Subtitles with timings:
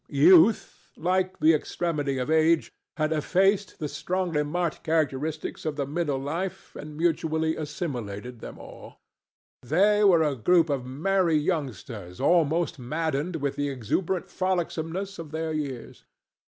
[0.09, 6.75] Youth, like the extremity of age, had effaced the strongly marked characteristics of middle life
[6.75, 8.97] and mutually assimilated them all.
[9.61, 15.53] They were a group of merry youngsters almost maddened with the exuberant frolicsomeness of their
[15.53, 16.03] years.